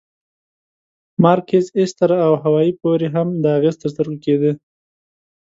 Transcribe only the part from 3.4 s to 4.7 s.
دا اغېز تر سترګو کېده.